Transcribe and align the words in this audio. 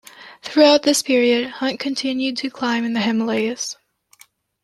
Throughout 0.41 0.81
this 0.81 1.03
period 1.03 1.47
Hunt 1.47 1.79
continued 1.79 2.35
to 2.37 2.49
climb 2.49 2.83
in 2.85 2.93
the 2.93 3.01
Himalayas. 3.01 3.77